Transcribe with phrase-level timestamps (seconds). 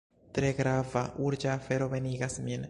[0.37, 2.59] Tre grava, urĝa afero venigas min.